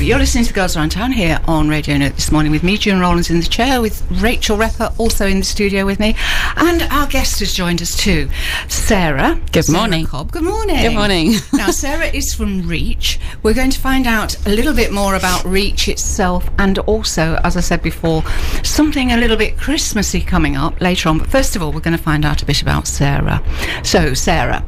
[0.00, 3.00] You're listening to Girls Around Town here on Radio Newark this morning with me, June
[3.00, 6.16] Rollins, in the chair, with Rachel Repper also in the studio with me,
[6.56, 8.30] and our guest has joined us too,
[8.66, 9.38] Sarah.
[9.52, 10.06] Good Sarah morning.
[10.06, 10.32] Cobb.
[10.32, 10.80] Good morning.
[10.80, 11.34] Good morning.
[11.52, 13.20] now, Sarah is from Reach.
[13.42, 17.58] We're going to find out a little bit more about Reach itself, and also, as
[17.58, 18.24] I said before,
[18.64, 21.18] something a little bit Christmassy coming up later on.
[21.18, 23.44] But first of all, we're going to find out a bit about Sarah.
[23.84, 24.64] So, Sarah,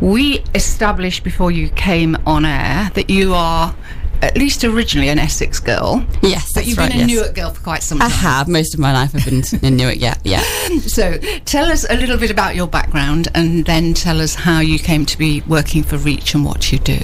[0.00, 3.74] we established before you came on air that you are
[4.22, 6.04] at least originally an Essex girl.
[6.22, 7.10] Yes, But you've right, been a yes.
[7.10, 8.06] Newark girl for quite some time.
[8.08, 8.48] I have.
[8.48, 10.42] Most of my life I've been in Newark, yeah, yeah.
[10.86, 14.78] So tell us a little bit about your background and then tell us how you
[14.78, 16.98] came to be working for Reach and what you do.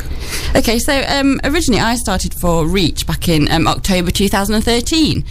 [0.56, 5.18] Okay, so um, originally I started for Reach back in um, October 2013.
[5.18, 5.24] Um,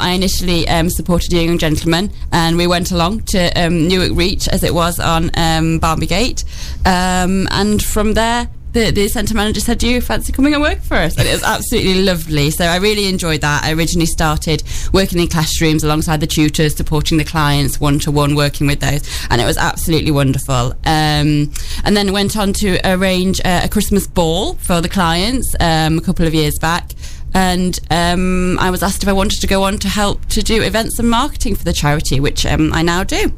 [0.00, 4.48] I initially um, supported a young gentleman and we went along to um, Newark Reach
[4.48, 6.44] as it was on um, Barnby Gate.
[6.84, 10.80] Um, and from there, the, the centre manager said, Do you fancy coming and work
[10.80, 11.16] for us?
[11.16, 12.50] And it was absolutely lovely.
[12.50, 13.64] So I really enjoyed that.
[13.64, 18.34] I originally started working in classrooms alongside the tutors, supporting the clients one to one,
[18.34, 19.08] working with those.
[19.30, 20.72] And it was absolutely wonderful.
[20.84, 21.52] Um,
[21.84, 26.02] and then went on to arrange uh, a Christmas ball for the clients um, a
[26.02, 26.92] couple of years back.
[27.32, 30.62] And um, I was asked if I wanted to go on to help to do
[30.62, 33.32] events and marketing for the charity, which um, I now do.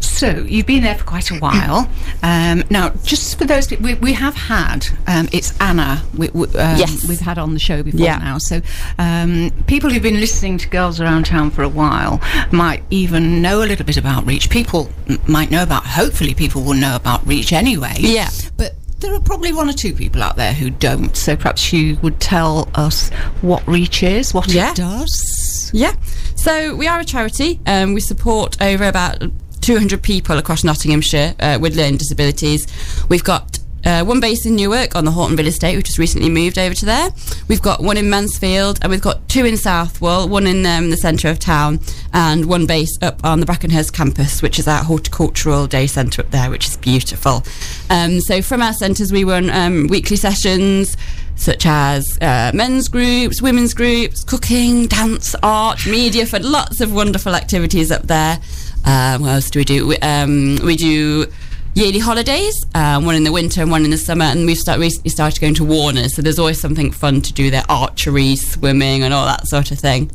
[0.00, 1.90] So you've been there for quite a while.
[2.22, 6.02] Um, now, just for those, we, we have had um, it's Anna.
[6.16, 7.06] We, we, um, Yes.
[7.08, 8.18] we've had on the show before Yeah.
[8.18, 8.38] now.
[8.38, 8.60] So
[8.98, 12.20] um, people who've been listening to Girls Around Town for a while
[12.52, 14.50] might even know a little bit about Reach.
[14.50, 15.84] People m- might know about.
[15.84, 17.94] Hopefully, people will know about Reach anyway.
[17.98, 18.30] Yeah.
[18.56, 18.74] but.
[19.00, 22.20] There are probably one or two people out there who don't, so perhaps you would
[22.20, 23.10] tell us
[23.42, 24.70] what Reach is, what Yeah.
[24.70, 25.70] it does.
[25.74, 25.92] Yeah.
[26.36, 27.60] So we are a charity.
[27.66, 29.22] Um, we support over about
[29.64, 32.66] 200 people across Nottinghamshire uh, with learning disabilities.
[33.08, 36.58] We've got uh, one base in Newark on the Hortonville estate, which has recently moved
[36.58, 37.08] over to there.
[37.48, 40.98] We've got one in Mansfield, and we've got two in Southwell, one in um, the
[40.98, 41.80] centre of town,
[42.12, 46.30] and one base up on the Brackenhurst campus, which is our horticultural day centre up
[46.30, 47.42] there, which is beautiful.
[47.88, 50.94] Um, so from our centres, we run um, weekly sessions
[51.36, 57.34] such as uh, men's groups, women's groups, cooking, dance, art, media, for lots of wonderful
[57.34, 58.38] activities up there.
[58.84, 59.86] Um, what else do we do?
[59.86, 61.26] We, um, we do
[61.74, 64.78] yearly holidays, um, one in the winter and one in the summer, and we've start,
[64.78, 69.02] recently started going to Warner's, so there's always something fun to do there, archery, swimming,
[69.02, 70.10] and all that sort of thing.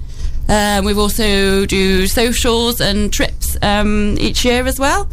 [0.47, 5.07] Um, we've also do socials and trips um, each year as well.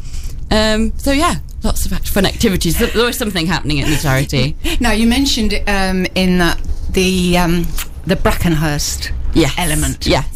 [0.50, 2.78] Um, so yeah, lots of fun activities.
[2.78, 4.54] There's always something happening at the charity.
[4.80, 6.58] Now you mentioned um, in that
[6.90, 7.66] the um,
[8.06, 9.52] the Brackenhurst Yes.
[9.58, 10.06] element.
[10.06, 10.35] Yes.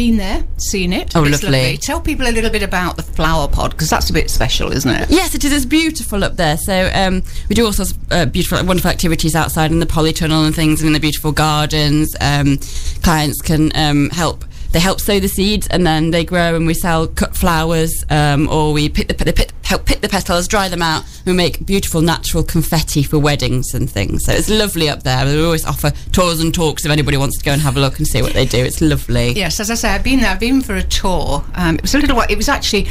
[0.00, 1.14] Been there, seen it.
[1.14, 1.76] Oh, It's lovely.
[1.76, 4.90] Tell people a little bit about the flower pod because that's a bit special, isn't
[4.90, 5.10] it?
[5.10, 5.52] Yes, it is.
[5.52, 6.56] It's beautiful up there.
[6.56, 10.46] So um, we do all sorts of uh, beautiful, wonderful activities outside in the polytunnel
[10.46, 12.16] and things, and in the beautiful gardens.
[12.18, 12.56] Um,
[13.02, 14.46] clients can um, help.
[14.72, 18.48] They help sow the seeds, and then they grow, and we sell cut flowers, um,
[18.48, 21.02] or we pick the, the pit, help pick the petals, dry them out.
[21.26, 24.24] We make beautiful natural confetti for weddings and things.
[24.24, 25.24] So it's lovely up there.
[25.26, 27.98] We always offer tours and talks if anybody wants to go and have a look
[27.98, 28.64] and see what they do.
[28.64, 29.32] It's lovely.
[29.32, 30.30] Yes, as I say, I've been there.
[30.30, 31.44] I've been for a tour.
[31.54, 32.26] Um, it was a little while.
[32.30, 32.86] It was actually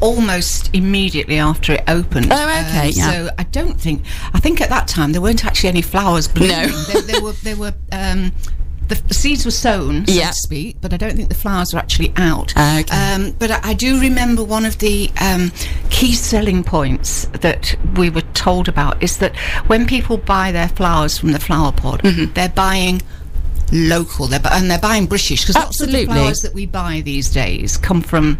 [0.00, 2.28] almost immediately after it opened.
[2.30, 3.10] Oh, okay, Um, yeah.
[3.10, 4.02] So I don't think.
[4.34, 6.50] I think at that time there weren't actually any flowers blooming.
[6.50, 6.66] No.
[6.68, 7.32] there, there were.
[7.32, 7.74] There were.
[7.90, 8.32] Um,
[8.94, 10.28] the seeds were sown, so Yeah.
[10.28, 12.52] to speak, but I don't think the flowers were actually out.
[12.56, 12.96] Ah, okay.
[13.14, 15.50] Um, but I, I do remember one of the um,
[15.90, 19.36] key selling points that we were told about is that
[19.66, 22.32] when people buy their flowers from the flower pod, Mm-hmm.
[22.34, 23.02] they're buying
[23.72, 27.00] local, they're, bu- and they're buying British because lots of the flowers that we buy
[27.00, 28.38] these days come from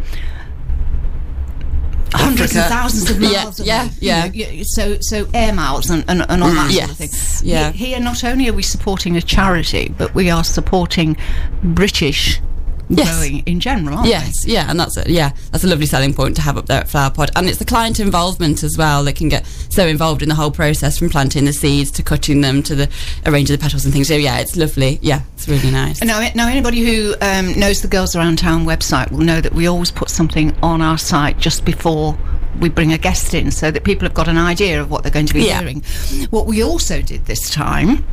[2.13, 3.67] hundreds and thousands of Yeah, miles away.
[3.67, 3.85] yeah,
[4.27, 4.57] you yeah.
[4.57, 6.79] know, so so air miles and, and, and all that mm.
[6.79, 7.49] sort of thing.
[7.49, 7.73] yeah.
[7.73, 11.17] Here, not only are we supporting a charity, but we are supporting
[11.63, 12.41] British
[12.89, 13.17] Yes.
[13.17, 13.99] growing in general.
[13.99, 16.67] Aren't Yes, yeah, and that's a, yeah, that's a lovely selling point to have up
[16.67, 19.03] there at Flower Pod, and it's the client involvement as well.
[19.05, 22.41] They can get so involved in the whole process from planting the seeds to cutting
[22.43, 22.91] them to the
[23.25, 24.09] arranging the petals and things.
[24.09, 24.99] So yeah, it's lovely.
[25.03, 26.01] Yeah, it's really nice.
[26.01, 26.07] they?
[26.07, 29.67] Now, now, anybody who um, knows the Girls Around Town website will know that we
[29.67, 32.19] always put something on our site just before
[32.61, 35.13] we bring a guest in, so that people have got an idea of what they're
[35.13, 35.61] going to be Yeah.
[35.61, 35.83] hearing.
[36.31, 38.05] What we also did this time.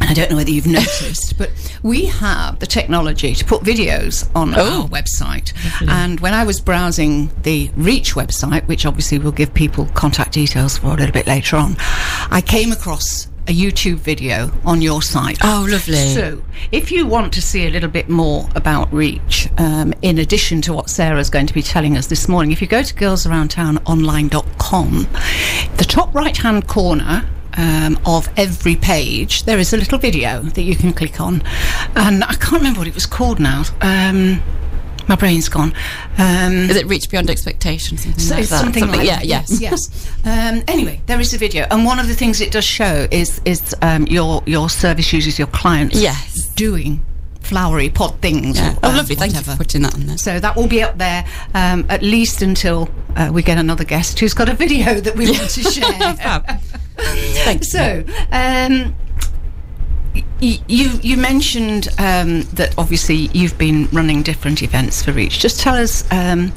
[0.00, 1.50] And I don't know whether you've noticed, but
[1.82, 4.82] we have the technology to put videos on Oh.
[4.82, 5.52] our website.
[5.88, 10.78] And when I was browsing the Reach website, which obviously we'll give people contact details
[10.78, 11.76] for a little bit later on,
[12.30, 15.36] I came across a YouTube video on your site.
[15.42, 16.14] Oh, lovely.
[16.14, 20.62] So, if you want to see a little bit more about Reach, um, in addition
[20.62, 25.06] to what Sarah's going to be telling us this morning, if you go to girlsaroundtownonline.com,
[25.76, 30.62] the top right hand corner, um, of every page, there is a little video that
[30.62, 31.42] you can click on.
[31.96, 33.64] And I can't remember what it was called now.
[33.80, 34.42] Um,
[35.08, 35.72] my brain's gone.
[36.16, 38.02] Um, Is it reach beyond expectations?
[38.04, 38.60] Something so like that?
[38.60, 39.26] something, like yeah, that.
[39.26, 39.60] yes.
[39.60, 40.10] yes.
[40.24, 43.40] Um, anyway, there is a video, and one of the things it does show is
[43.44, 46.48] is um, your your service users, your clients, Yes.
[46.54, 47.04] doing
[47.40, 48.56] flowery pod things.
[48.56, 48.74] Yeah.
[48.74, 49.16] or, Oh, uh, lovely.
[49.16, 50.16] Thank you for putting that on there.
[50.18, 54.20] So that will be up there um, at least until uh, we get another guest
[54.20, 56.14] who's got a video that we want to share.
[57.44, 57.70] Thanks.
[57.70, 58.94] So, um,
[60.40, 65.38] you you mentioned um, that obviously you've been running different events for Reach.
[65.38, 66.48] Just tell us um,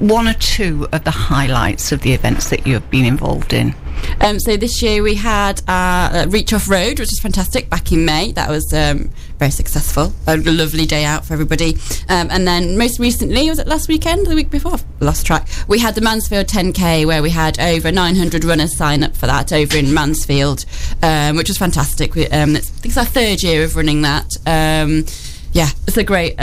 [0.00, 3.74] one or two of the highlights of the events that you have been involved in.
[4.20, 8.04] Um, so this year we had uh, Reach Off Road, which was fantastic back in
[8.04, 8.32] May.
[8.32, 10.12] That was um, very successful.
[10.26, 11.74] A lovely day out for everybody.
[12.08, 14.78] Um, and then most recently, was it last weekend, the week before?
[15.00, 15.48] Lost track.
[15.68, 19.52] We had the Mansfield 10K where we had over 900 runners sign up for that
[19.52, 20.64] over in Mansfield,
[21.02, 22.14] um, which was fantastic.
[22.14, 24.30] We, um, it's, I think it's our third year of running that.
[24.46, 25.04] Um,
[25.52, 26.36] yeah, it's a great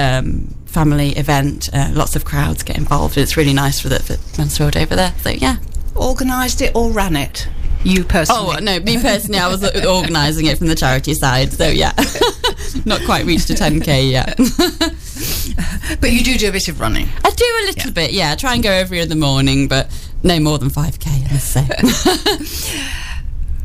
[0.72, 1.70] family event.
[1.74, 3.18] Uh, lots of crowds get involved.
[3.18, 5.14] It's really nice for the for Mansfield over there.
[5.22, 5.58] So yeah,
[6.02, 7.48] Organised it or ran it?
[7.84, 8.56] You personally?
[8.58, 11.52] Oh no, me personally, I was organising it from the charity side.
[11.52, 11.94] So yeah,
[12.86, 14.38] not quite reached a 10k yet.
[16.02, 17.08] but you do do a bit of running.
[17.24, 18.32] I do a little bit, yeah.
[18.32, 19.90] I try and go every other morning, but
[20.22, 21.08] no more than 5k.
[21.08, 22.98] I must say.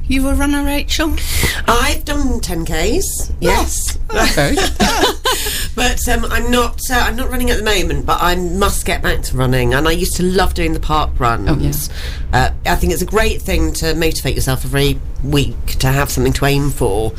[0.08, 1.16] You a runner, Rachel?
[1.66, 3.96] I've done 10Ks, yes.
[4.34, 4.70] Very good.
[5.74, 9.02] but um, I'm not uh, I'm not running at the moment, but I must get
[9.02, 9.74] back to running.
[9.74, 11.90] And I used to love doing the park runs.
[12.32, 16.32] uh, I think it's a great thing to motivate yourself every week to have something
[16.34, 17.12] to aim for.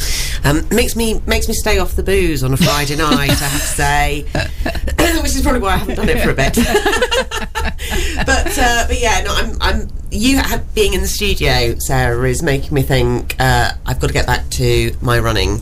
[0.46, 3.32] Um, makes me makes me stay off the booze on a Friday night.
[3.32, 4.22] I have to say,
[5.22, 6.56] which is probably why I haven't done it for a bit.
[8.26, 12.42] but uh, but yeah, no, I'm I'm you have, being in the studio, Sarah, is
[12.42, 15.60] making me think uh, I've got to get back to my running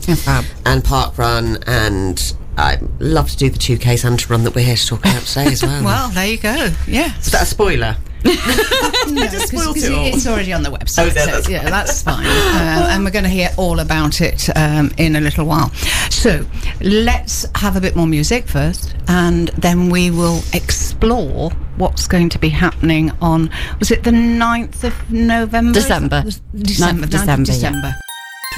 [0.64, 2.20] and park run, and
[2.56, 5.46] I love to do the 2K Santa run that we're here to talk about today
[5.52, 5.84] as well.
[5.84, 6.70] Well, there you go.
[6.86, 7.16] Yeah.
[7.18, 7.96] is that a spoiler?
[8.26, 10.06] No, just 'cause- spoilt 'cause it all.
[10.06, 10.98] It's already on the website.
[10.98, 12.26] Oh, is so, That's yeah, that's fine.
[12.26, 15.70] Uh, and we're going to hear all about it um, in a little while.
[16.10, 16.44] So
[16.80, 22.38] let's have a bit more music first, and then we will explore what's going to
[22.38, 25.72] be happening on, was it the 9th of November?
[25.72, 26.22] December.
[26.22, 26.42] December.
[26.56, 27.54] 9th 9th of of December, yeah.
[27.54, 27.94] December.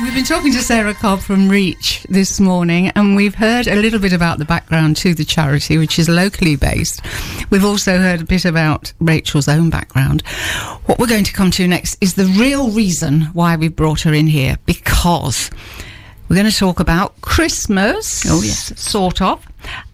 [0.01, 3.99] We've been talking to Sarah Cobb from Reach this morning, and we've heard a little
[3.99, 7.01] bit about the background to the charity, which is locally based.
[7.51, 10.23] We've also heard a bit about Rachel's own background.
[10.87, 14.15] What we're going to come to next is the real reason why we brought her
[14.15, 15.51] in here, because
[16.29, 18.25] we're going to talk about Christmas.
[18.31, 18.81] Oh, yes.
[18.81, 19.45] Sort of.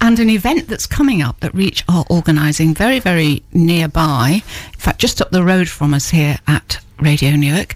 [0.02, 4.42] And an event that's coming up that Reach are organising very, very nearby.
[4.74, 7.74] In fact, just up the road from us here at Radio Newark.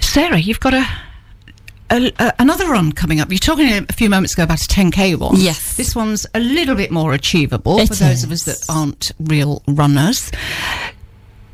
[0.00, 0.86] Sarah, you've got a,
[1.90, 3.30] a, a another run coming up.
[3.30, 5.36] You're talking a few moments ago about a 10k one.
[5.36, 5.76] Yes.
[5.76, 9.62] This one's a little bit more achievable It for those of us that aren't real
[9.66, 10.30] runners.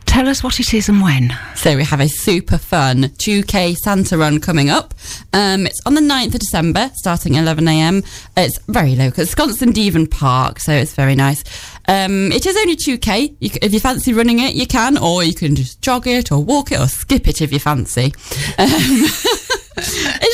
[0.07, 1.37] Tell us what it is and when.
[1.57, 4.95] So we have a super fun 2K Santa run coming up.
[5.33, 8.07] Um, it's on the 9th of December, starting at 11am.
[8.37, 9.25] It's very local.
[9.25, 11.43] It's Devon Park, so it's very nice.
[11.89, 13.37] Um, it is only 2K.
[13.41, 16.39] You, if you fancy running it, you can, or you can just jog it, or
[16.39, 18.15] walk it, or skip it if you fancy.
[18.56, 18.69] Um,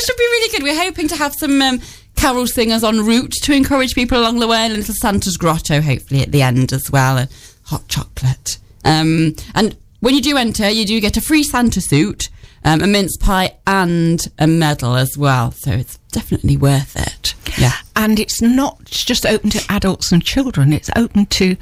[0.01, 0.63] it should be really good.
[0.63, 1.79] We're hoping to have some um,
[2.15, 5.79] carol singers en route to encourage people along the way, and a little Santa's grotto,
[5.79, 7.29] hopefully, at the end as well, and
[7.63, 8.57] hot chocolate.
[8.83, 12.29] Um, and when you do enter, you do get a free Santa suit,
[12.63, 15.51] um, a mince pie, and a medal as well.
[15.51, 17.35] So it's definitely worth it.
[17.59, 17.73] Yeah.
[17.95, 21.55] And it's not just open to adults and children, it's open to,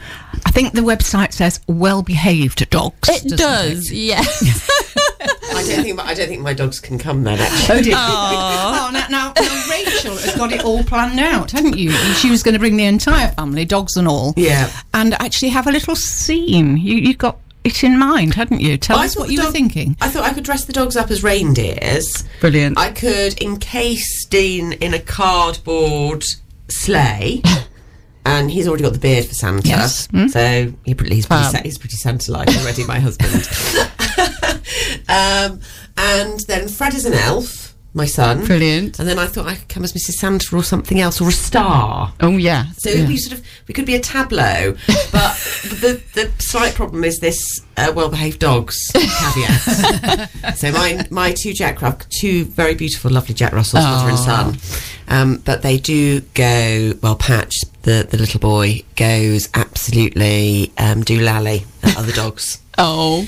[0.46, 3.10] I think the website says well behaved dogs.
[3.10, 4.88] It does, yes.
[5.56, 7.40] I don't think my, I don't think my dogs can come then.
[7.40, 7.80] Actually.
[7.80, 7.94] Oh, dear.
[7.96, 11.92] oh now, now, now Rachel has got it all planned out, hadn't you?
[11.92, 14.34] She was going to bring the entire family, dogs and all.
[14.38, 14.72] Yeah.
[14.94, 16.78] And actually have a little scene.
[16.78, 18.78] You, you got it in mind, hadn't you?
[18.78, 19.98] Tell I us what the you were thinking.
[20.02, 22.24] I thought I could dress the dogs up as reindeers.
[22.40, 22.78] Brilliant.
[22.78, 26.24] I could encase Dean in a cardboard
[26.68, 27.42] sleigh.
[28.30, 30.08] And he's already got the beard for Santa, Yes.
[30.08, 30.30] Mm.
[30.30, 32.84] so he, he's pretty, sa- he's pretty Santa-like already.
[32.86, 33.34] My husband,
[35.10, 35.60] um,
[35.98, 38.46] and then Fred is an elf, my son.
[38.46, 39.00] Brilliant.
[39.00, 40.14] And then I thought I could come as Mrs.
[40.20, 42.14] Santa or something else, or a star.
[42.22, 42.68] Oh yeah.
[42.78, 43.08] So yeah.
[43.08, 44.76] we sort of we could be a tableau,
[45.12, 45.34] but
[45.82, 50.30] the the slight problem is this uh, well-behaved dogs caveat.
[50.56, 54.58] so my my two Jack two very beautiful, lovely Jack Russells, mother and son,
[55.10, 57.16] um, but they do go well.
[57.16, 62.60] Patch the the little boy goes absolutely um, do lally at other dogs.
[62.82, 63.28] Oh,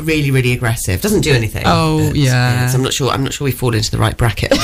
[0.00, 1.00] really, really aggressive.
[1.00, 1.62] Doesn't do anything.
[1.64, 2.66] Oh, but, yeah.
[2.66, 3.10] So I'm not sure.
[3.10, 4.50] I'm not sure we fall into the right bracket.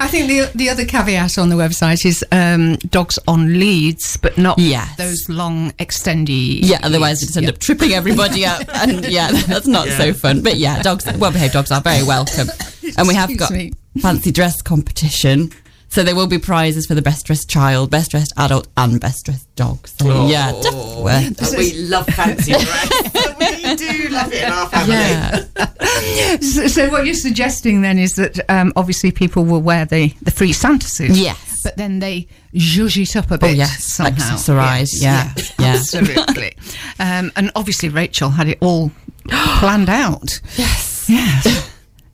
[0.00, 4.38] I think the the other caveat on the website is um, dogs on leads, but
[4.38, 4.96] not yes.
[4.96, 6.60] those long extendy.
[6.62, 7.56] Yeah, otherwise it's end yep.
[7.56, 9.98] up tripping everybody up, and yeah, that's not yeah.
[9.98, 10.42] so fun.
[10.42, 12.48] But yeah, dogs, well behaved dogs are very welcome,
[12.96, 13.72] and we have got me.
[13.98, 15.50] Fancy dress competition.
[15.90, 19.24] So there will be prizes for the best dressed child, best dressed adult, and best
[19.24, 19.88] dressed dog.
[19.88, 21.72] So oh, yeah, definitely.
[21.72, 22.90] we love fancy dress.
[23.40, 24.94] we do love it in our family.
[24.94, 26.36] Yeah.
[26.40, 30.30] so, so, what you're suggesting then is that um, obviously people will wear the, the
[30.30, 31.10] free Santa suit.
[31.10, 31.60] Yes.
[31.64, 33.50] But then they zhuzh it up a bit.
[33.50, 33.92] Oh, yes.
[33.92, 34.36] Somehow.
[34.36, 34.90] Accessorize.
[34.92, 35.32] Yeah.
[35.36, 35.44] Yeah.
[35.58, 35.66] yeah.
[35.72, 36.54] Absolutely.
[37.00, 38.92] um, and obviously Rachel had it all
[39.28, 40.40] planned out.
[40.56, 41.06] Yes.
[41.08, 41.66] Yes.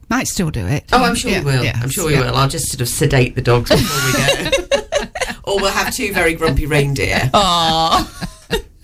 [0.08, 0.84] Might still do it.
[0.92, 1.64] Oh, I'm sure yeah, we will.
[1.64, 2.30] Yeah, I'm sure we yeah.
[2.30, 2.36] will.
[2.36, 5.00] I'll just sort of sedate the dogs before we go.
[5.44, 7.30] or we'll have two very grumpy reindeer.
[7.34, 8.32] Aww.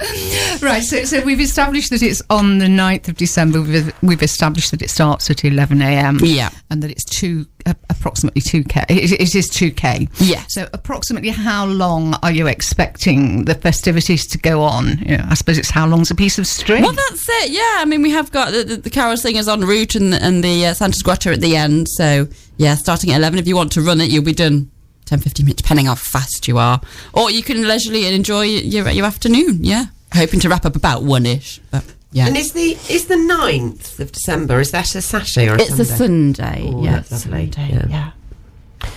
[0.62, 3.62] right, so, so we've established that it's on the 9th of December.
[3.62, 6.20] We've, we've established that it starts at 11am.
[6.22, 6.50] Yeah.
[6.70, 8.86] And that it's two, uh, approximately 2k.
[8.90, 10.10] It, it is 2k.
[10.18, 10.44] Yeah.
[10.48, 14.98] So, approximately how long are you expecting the festivities to go on?
[14.98, 16.82] You know, I suppose it's how long's a piece of string?
[16.82, 17.76] Well, that's it, yeah.
[17.78, 20.66] I mean, we have got the, the, the carol singers en route and, and the
[20.66, 21.88] uh, Santa's Grotto at the end.
[21.88, 23.38] So, yeah, starting at 11.
[23.38, 24.71] If you want to run it, you'll be done
[25.12, 26.80] 10, 15 minutes, depending how fast you are.
[27.12, 29.86] Or you can leisurely and enjoy your, your afternoon, yeah.
[30.14, 32.28] Hoping to wrap up about one ish, but yeah.
[32.28, 35.68] And is the is the 9th of December, is that a Saturday or a it's
[35.68, 35.82] Sunday?
[35.82, 37.02] a Sunday, Ooh, yeah.
[37.02, 37.86] Sunday, yeah.
[37.88, 38.10] yeah.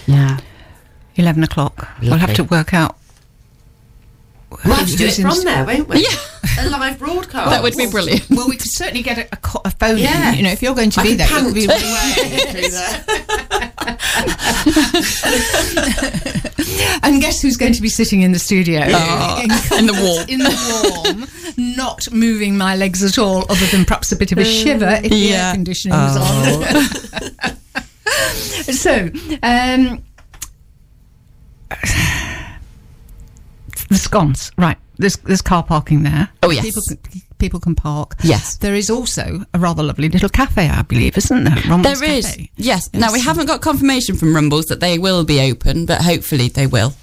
[0.08, 0.40] Yeah.
[1.18, 1.90] 11 o'clock.
[1.96, 2.10] Lovely.
[2.10, 2.98] We'll have to work out.
[4.64, 6.04] We'll have to do it from there, won't we?
[6.04, 6.16] Yeah.
[6.60, 7.50] a live broadcast.
[7.50, 8.30] That would be brilliant.
[8.30, 10.30] Well, we could certainly get a, a, a phone yeah.
[10.32, 10.38] in.
[10.38, 11.66] You know, if you're going to I be there, it would be
[17.04, 18.82] and guess who's going to be sitting in the studio?
[18.86, 20.30] Oh, in, in, the warm.
[20.30, 24.38] In the warm, not moving my legs at all, other than perhaps a bit of
[24.38, 25.10] a shiver if yeah.
[25.10, 27.38] the air conditioning was oh.
[27.46, 27.56] on.
[28.74, 29.10] so,
[29.44, 30.04] um,
[33.90, 34.78] the sconce, right?
[34.98, 36.30] There's there's car parking there.
[36.44, 38.16] Oh yes, people can, people can park.
[38.24, 41.62] Yes, there is also a rather lovely little cafe, I believe, isn't there?
[41.70, 42.38] Rumbles there is.
[42.56, 42.90] Yes.
[42.94, 46.68] Now we haven't got confirmation from Rumbles that they will be open, but hopefully they
[46.68, 46.94] will.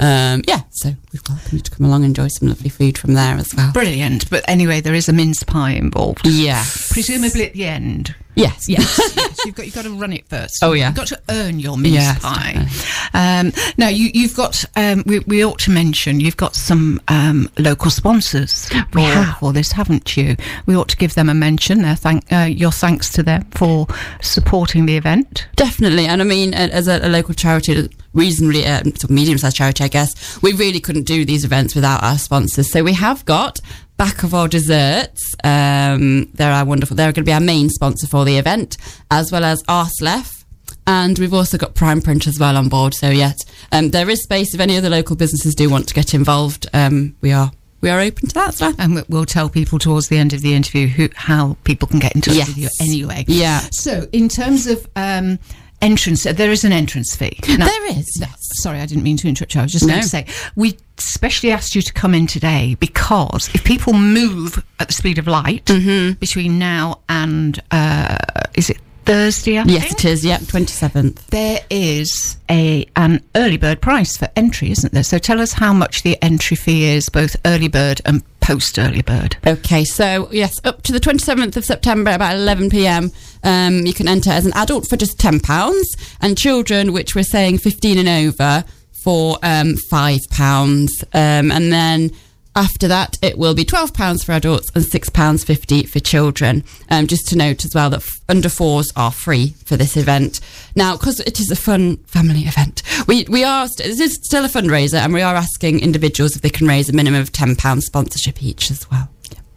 [0.00, 3.14] Um, yeah, so we welcome you to come along and enjoy some lovely food from
[3.14, 3.70] there as well.
[3.72, 4.28] Brilliant.
[4.30, 6.26] But anyway, there is a mince pie involved.
[6.26, 6.64] Yeah.
[6.90, 8.14] Presumably at the end.
[8.34, 8.68] Yes.
[8.68, 8.98] Yes.
[9.16, 9.44] yes.
[9.44, 10.62] You've got you've got to run it first.
[10.62, 10.88] Oh yeah.
[10.88, 12.66] You've got to earn your mince yes, pie.
[13.14, 17.50] Um, now you you've got um, we, we ought to mention you've got some um,
[17.58, 19.38] local sponsors we have.
[19.38, 20.36] for this, haven't you?
[20.66, 21.82] We ought to give them a mention.
[21.82, 23.86] Their thank uh, your thanks to them for
[24.22, 25.46] supporting the event.
[25.56, 29.56] Definitely, and I mean as a, a local charity reasonably uh, sort of medium sized
[29.56, 32.70] charity, I guess, we really couldn't do these events without our sponsors.
[32.70, 33.60] So we have got
[33.96, 35.34] back of our desserts.
[35.44, 36.96] Um, they're our wonderful.
[36.96, 38.76] They're going to be our main sponsor for the event,
[39.10, 40.44] as well as Arslef.
[40.86, 42.94] And we've also got Prime Print as well on board.
[42.94, 43.36] So yes,
[43.70, 46.66] um, there is space if any other local businesses do want to get involved.
[46.72, 48.74] Um, we are we are open to that stuff.
[48.78, 52.14] And we'll tell people towards the end of the interview who how people can get
[52.14, 52.48] in touch yes.
[52.48, 53.24] with you anyway.
[53.28, 53.60] Yeah.
[53.72, 55.38] So in terms of um,
[55.82, 56.22] entrance.
[56.24, 57.38] There is an entrance fee.
[57.48, 58.22] Now, there is.
[58.62, 59.60] Sorry, I didn't mean to interrupt you.
[59.60, 59.92] I was just no.
[59.92, 64.64] going to say we specially asked you to come in today because if people move
[64.78, 66.12] at the speed of light mm-hmm.
[66.14, 68.16] between now and uh,
[68.54, 69.58] is it Thursday?
[69.58, 69.92] I yes, think?
[69.92, 70.24] it is.
[70.24, 71.26] Yep, twenty seventh.
[71.28, 75.02] There is a an early bird price for entry, isn't there?
[75.02, 79.02] So tell us how much the entry fee is, both early bird and post early
[79.02, 79.36] bird.
[79.46, 83.10] Okay, so yes, up to the twenty seventh of September, about eleven pm.
[83.44, 87.22] Um, you can enter as an adult for just ten pounds, and children, which we're
[87.22, 88.64] saying fifteen and over,
[89.02, 92.10] for um, five pounds, um, and then
[92.54, 96.64] after that, it will be £12 for adults and £6.50 for children.
[96.90, 100.40] Um, just to note as well that f- under fours are free for this event.
[100.76, 104.44] Now, because it is a fun family event, we, we are, st- this is still
[104.44, 107.80] a fundraiser and we are asking individuals if they can raise a minimum of £10
[107.80, 109.08] sponsorship each as well.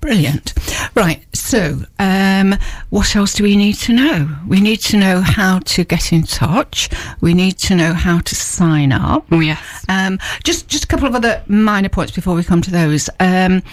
[0.01, 0.53] Brilliant.
[0.93, 1.25] Right.
[1.33, 2.55] So, um,
[2.91, 4.37] what else do we need to know?
[4.47, 6.89] We need to know how to get in touch.
[7.21, 9.25] We need to know how to sign up.
[9.31, 9.85] Oh, yes.
[9.89, 13.09] Um, just, just a couple of other minor points before we come to those.
[13.19, 13.63] Um,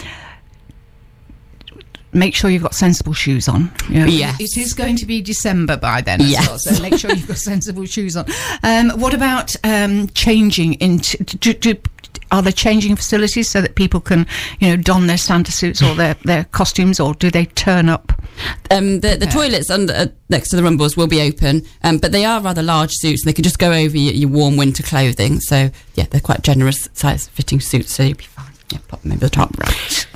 [2.12, 3.73] make sure you've got sensible shoes on.
[3.88, 4.40] Know, Yes.
[4.40, 6.47] It is going to be December by then as Yes.
[6.49, 8.26] well, so make sure you've got sensible shoes on.
[8.62, 11.23] Um, what about um, changing into...
[11.25, 11.76] Do, do,
[12.31, 14.26] are there changing facilities so that people can,
[14.59, 18.11] you know, don their Santa suits or their, their costumes, or do they turn up?
[18.71, 22.11] Um, the, the toilets under, uh, next to the rumbles will be open, um, but
[22.12, 23.23] they are rather large suits.
[23.23, 25.40] And they can just go over your, your warm winter clothing.
[25.40, 28.52] So yeah, they're quite generous size fitting suits, so you'll be fine.
[28.71, 29.57] Yeah, pop them over the top.
[29.59, 30.07] Right.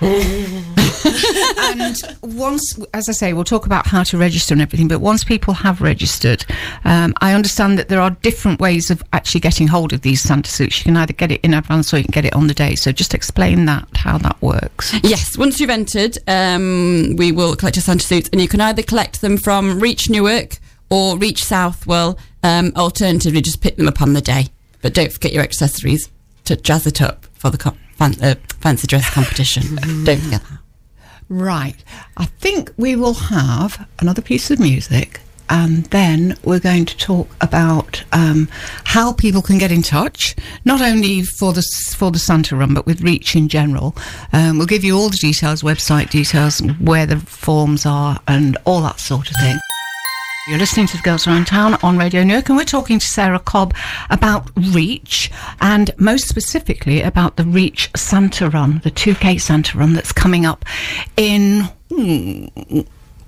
[0.00, 4.88] and once, as I say, we'll talk about how to register and everything.
[4.88, 6.44] But once people have registered,
[6.84, 10.50] um, I understand that there are different ways of actually getting hold of these Santa
[10.50, 10.80] suits.
[10.80, 12.74] You can either get it in advance or you can get it on the day.
[12.74, 14.94] So just explain that how that works.
[15.02, 18.82] Yes, once you've entered, um, we will collect your Santa suits, and you can either
[18.82, 20.58] collect them from Reach Newark
[20.90, 22.18] or Reach Southwell.
[22.42, 24.48] Um, alternatively, just pick them up on the day.
[24.82, 26.10] But don't forget your accessories
[26.44, 29.76] to jazz it up for the co- fan- uh, fancy dress competition.
[30.04, 30.58] don't forget that.
[31.28, 31.76] Right.
[32.16, 35.20] I think we will have another piece of music.
[35.50, 38.48] And then we're going to talk about um,
[38.84, 40.34] how people can get in touch,
[40.64, 41.62] not only for the
[41.94, 43.94] for the Santa Run, but with Reach in general.
[44.32, 48.80] Um, we'll give you all the details, website details, where the forms are, and all
[48.82, 49.58] that sort of thing.
[50.46, 53.38] You're listening to the Girls Around Town on Radio Newark, and we're talking to Sarah
[53.38, 53.74] Cobb
[54.10, 55.30] about Reach,
[55.62, 60.66] and most specifically about the Reach Santa Run, the 2K Santa Run that's coming up
[61.16, 61.62] in.
[61.88, 62.80] hmm,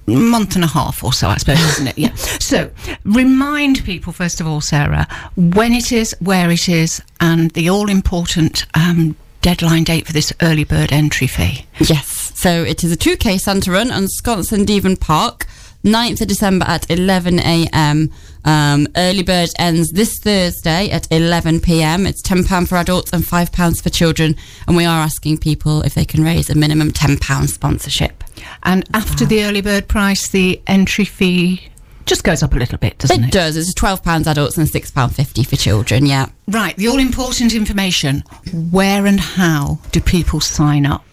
[0.06, 1.98] month and a half or so, I suppose, isn't it?
[1.98, 2.14] Yeah.
[2.14, 2.70] So,
[3.04, 7.88] remind people, first of all, Sarah, when it is, where it is, and the all
[7.88, 11.64] important um, deadline date for this early bird entry fee.
[11.78, 12.32] Yes.
[12.34, 15.46] So it is a 2K Santa Run on Sconce and Devon Park,
[15.84, 18.10] 9th of December at 11 a.m.
[18.44, 22.06] Um, early bird ends this Thursday at 11 p.m.
[22.06, 24.34] It's £10 for adults and £5 for children.
[24.66, 28.24] And we are asking people if they can raise a minimum £10 sponsorship.
[28.62, 31.68] And after the early bird price, the entry fee
[32.04, 33.32] just goes up a little bit, doesn't It it?
[33.32, 33.56] does.
[33.56, 36.06] It's £12 adults and £6.50 for children.
[36.06, 36.26] Yeah.
[36.46, 38.22] Right, the all important information.
[38.70, 41.04] Where and how do people sign up?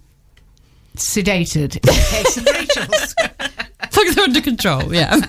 [0.98, 3.16] sedated in case of Rachel's.
[3.98, 5.16] As they're under control, yeah.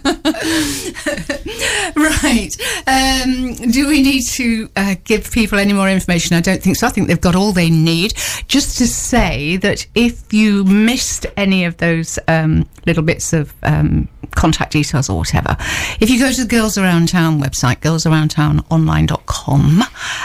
[1.97, 2.51] right.
[2.87, 6.37] Um, do we need to uh, give people any more information?
[6.37, 6.87] I don't think so.
[6.87, 8.15] I think they've got all they need.
[8.49, 14.09] Just to say that if you missed any of those um, little bits of um,
[14.35, 15.57] contact details or whatever,
[16.01, 19.83] if you go to the Girls Around Town website, girlsaroundtownonline.com,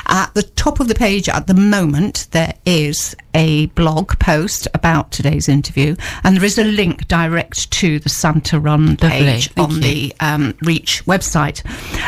[0.08, 5.12] at the top of the page at the moment, there is a blog post about
[5.12, 10.14] today's interview, and there is a link direct to the Santa Run page on the
[10.20, 11.62] um, Reach website.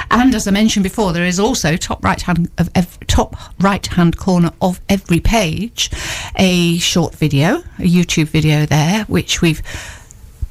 [0.10, 3.86] And as I mentioned before, there is also top right hand of ev- top right
[3.86, 5.92] hand corner of every page
[6.36, 9.62] a short video, a YouTube video there, which we've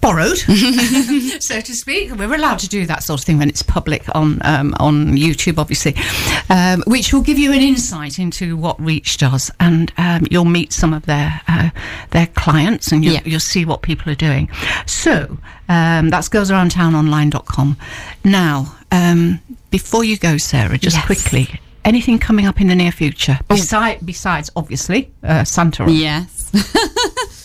[0.00, 0.36] borrowed,
[1.40, 2.12] so to speak.
[2.14, 5.58] We're allowed to do that sort of thing when it's public on um, on YouTube,
[5.58, 5.94] obviously,
[6.50, 10.72] um, which will give you an insight into what Reach does, and um, you'll meet
[10.72, 11.70] some of their uh,
[12.10, 13.22] their clients, and you'll, Yeah.
[13.24, 14.48] you'll see what people are doing.
[14.86, 17.76] So um, that's girlsaroundtownonline.com.
[18.24, 21.06] Now, um, before you go, Sarah, just Yes.
[21.06, 21.60] quickly.
[21.84, 23.38] Anything coming up in the near future?
[23.48, 25.90] Besides, besides obviously, uh, Santa.
[25.90, 26.50] Yes.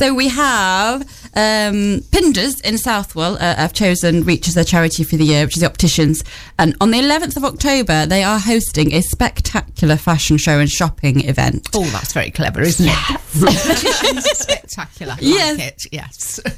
[0.00, 1.02] so we have
[1.34, 3.34] um, Pinders in Southwell.
[3.34, 6.24] Uh, have chosen Reach as their charity for the year, which is the opticians.
[6.58, 11.28] And on the 11th of October, they are hosting a spectacular fashion show and shopping
[11.28, 11.68] event.
[11.74, 12.94] Oh, that's very clever, isn't it?
[13.38, 15.12] Competition's spectacular.
[15.12, 15.58] Like Yes.
[15.60, 16.40] it, yes.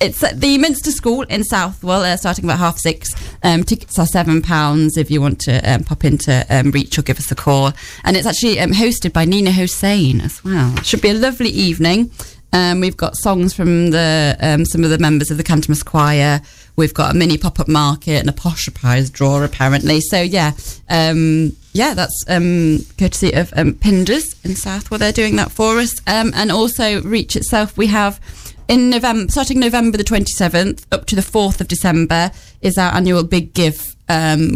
[0.00, 3.14] It's at the Minster School in Southwell, uh, starting about half six.
[3.44, 7.02] Um, tickets are seven pounds if you want to um, pop into um, Reach or
[7.02, 7.72] give us a call.
[8.02, 10.76] And it's actually um, hosted by Nina Hussein as well.
[10.78, 12.10] It should be a lovely evening.
[12.52, 16.40] Um, we've got songs from the um, some of the members of the Cantamus Choir.
[16.76, 20.00] We've got a mini pop up market and a posh prize draw apparently.
[20.00, 20.52] So yeah,
[20.88, 24.98] um, yeah, that's um, courtesy of um, Pinders in Southwell.
[24.98, 27.76] They're doing that for us, um, and also Reach itself.
[27.76, 28.20] We have
[28.68, 33.24] in November, starting November the 27th up to the 4th of December, is our annual
[33.24, 33.94] Big Give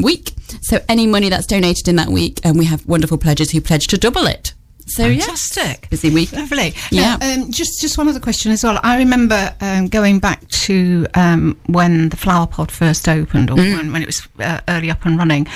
[0.02, 0.32] week.
[0.62, 3.86] So any money that's donated in that week, and we have wonderful pledges who pledge
[3.88, 4.52] to double it.
[4.88, 5.80] So Fantastic.
[5.82, 6.32] yeah, busy week.
[6.32, 6.72] Lovely.
[6.92, 7.16] Yeah.
[7.20, 8.78] Now, um, just just one other question as well.
[8.84, 13.76] I remember um, going back to um, when the flower pod first opened, or Mm.
[13.76, 15.46] when, when it was uh, early up and running.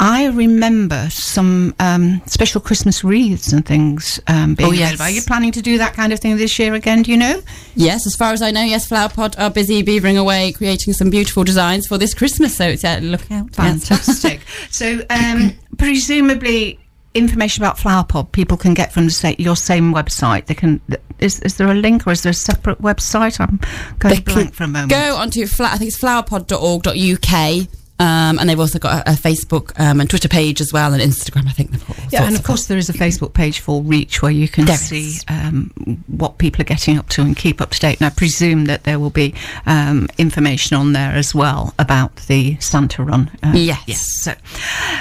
[0.00, 4.94] I remember some um, special Christmas wreaths and things um, being Oh, yes.
[4.94, 5.04] available.
[5.04, 7.02] Are you planning to do that kind of thing this year again?
[7.02, 7.42] Do you know?
[7.76, 11.10] Yes, as far as I know, yes, Flower Pod are busy beavering away, creating some
[11.10, 12.56] beautiful designs for this Christmas.
[12.56, 13.50] So it's yeah, look out.
[13.58, 13.86] Yes.
[13.88, 14.40] Fantastic.
[14.70, 16.79] so, um, presumably,
[17.14, 20.46] information about Flower Pod people can get from the sa- your same website.
[20.46, 20.80] They can.
[21.18, 23.40] Is is there a link or is there a separate website?
[23.40, 23.60] I'm
[23.98, 24.90] going They blank for a moment.
[24.90, 27.68] Go onto fla- I think it's flowerpod.org.uk.
[27.98, 31.02] Um, and they've also got a, a Facebook um, and Twitter page as well, and
[31.02, 31.46] Instagram.
[31.46, 34.22] I think they've got Yeah, and of course there is a Facebook page for Reach
[34.22, 35.70] where you can There see um,
[36.06, 38.00] what people are getting up to and keep up to date.
[38.00, 39.34] And I presume that there will be
[39.66, 43.30] um, information on there as well about the Santa Run.
[43.42, 44.22] Uh, Yes.
[44.22, 44.32] So,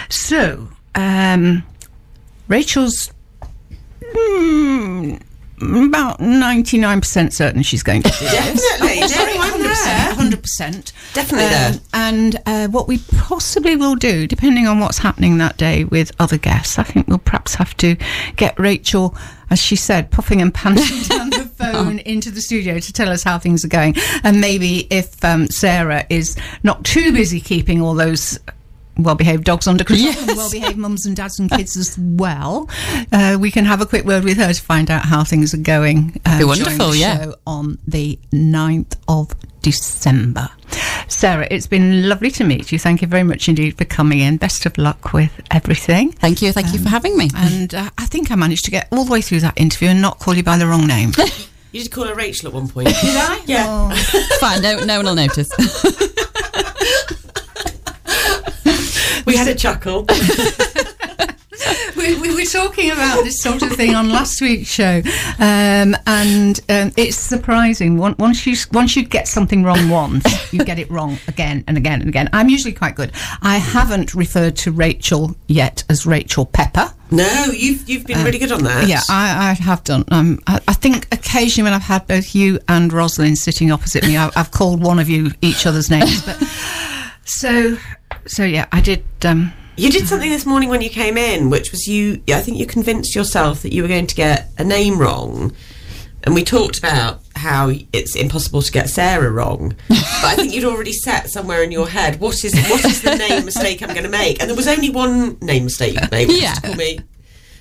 [0.10, 1.64] so um,
[2.50, 3.14] Rachel's
[4.02, 5.22] mm,
[5.62, 8.32] about ninety nine percent certain she's going to do this.
[8.80, 9.04] Definitely.
[9.04, 10.14] Oh, sorry, No, there.
[10.16, 10.92] hundred percent.
[11.14, 11.74] Definitely there.
[11.94, 16.38] And uh, what we possibly will do, depending on what's happening that day with other
[16.38, 17.96] guests, I think we'll perhaps have to
[18.36, 19.16] get Rachel,
[19.50, 23.24] as she said, puffing and panting down the phone into the studio to tell us
[23.24, 23.96] how things are going.
[24.24, 28.40] And maybe if um, Sarah is not too busy keeping all those.
[29.04, 32.70] Well-behaved dogs under control, and well-behaved mums and dads and kids as well.
[33.12, 35.58] Uh, we can have a quick word with her to find out how things are
[35.58, 36.20] going.
[36.26, 37.24] Uh, Be wonderful, the yeah.
[37.24, 40.50] show on the 9th of December.
[41.08, 42.80] Sarah, it's been lovely to meet you.
[42.80, 44.38] Thank you very much indeed for coming in.
[44.38, 46.12] Best of luck with everything.
[46.12, 47.30] Thank you, thank you for having me.
[47.36, 50.02] And uh, I think I managed to get all the way through that interview and
[50.02, 51.12] not call you by the wrong name.
[51.72, 52.88] You did call her Rachel at one point.
[52.88, 53.44] Did I?
[53.46, 53.66] Yeah.
[53.68, 54.38] Oh.
[54.40, 55.52] Fine, no, no one will notice.
[59.30, 60.06] we had a chuckle.
[61.96, 65.02] we, we were talking about this sort of thing on last week's show,
[65.40, 67.98] um, and um, it's surprising.
[67.98, 71.78] Once once you once you get something wrong once, you get it wrong again and
[71.78, 72.30] again and again.
[72.34, 73.12] I'm usually quite good.
[73.42, 76.94] I haven't referred to Rachel yet as Rachel Pepper.
[77.12, 78.88] No, you've you've been really good on that.
[78.88, 80.06] Yeah, I, I have done.
[80.10, 84.16] Um, I, I think occasionally when I've had both you and Rosalind sitting opposite me,
[84.18, 86.24] I, I've called one of you each other's names.
[86.26, 86.38] But
[87.26, 87.78] so,
[88.30, 89.04] so yeah, I did.
[89.26, 92.22] Um, You did something this morning when you came in, which was you.
[92.30, 95.54] I think you convinced yourself that you were going to get a name wrong,
[96.24, 99.74] and we talked about how it's impossible to get Sarah wrong.
[99.88, 103.16] but I think you'd already set somewhere in your head what is what is the
[103.16, 106.12] name mistake I'm going to make, and there was only one name mistake you could
[106.12, 106.52] make, which Yeah.
[106.52, 106.98] was to call me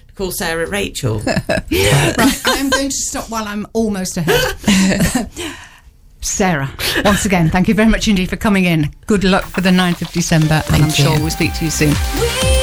[0.08, 1.20] to call Sarah Rachel.
[1.26, 4.56] right, I'm going to stop while I'm almost ahead.
[6.20, 6.70] Sarah,
[7.04, 8.90] once again, thank you very much indeed for coming in.
[9.06, 10.90] Good luck for the 9th of December, and I'm you.
[10.90, 11.94] sure we'll speak to you soon.
[12.20, 12.57] We